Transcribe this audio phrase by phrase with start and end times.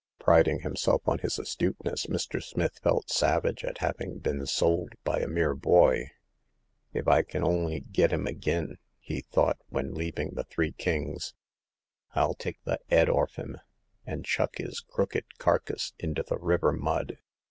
[0.17, 2.41] Priding himself on his astuteness, Mr.
[2.41, 6.09] Smith felt savage at having been sold by a mere boy."
[6.91, 8.79] If I kin on'y git 'im agin!
[8.89, 11.35] '* he thought, when leaving the Three Kings,
[12.13, 13.59] 111 take the *ead orf 'm,
[14.03, 17.19] and chuck 'is crooked karkuss int' the river mud